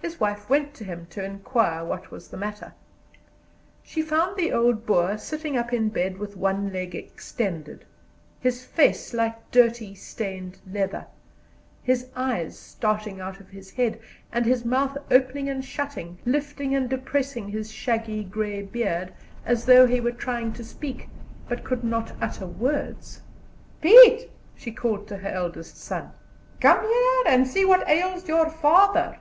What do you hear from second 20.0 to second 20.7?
were trying to